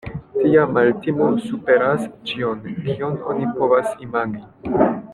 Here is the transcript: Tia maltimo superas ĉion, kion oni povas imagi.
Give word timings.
Tia 0.37 0.61
maltimo 0.77 1.27
superas 1.49 2.07
ĉion, 2.31 2.65
kion 2.89 3.23
oni 3.35 3.55
povas 3.61 3.97
imagi. 4.09 4.43